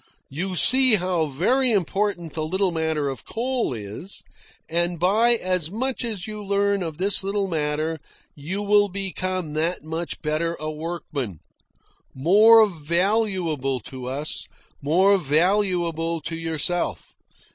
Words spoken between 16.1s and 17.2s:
to yourself.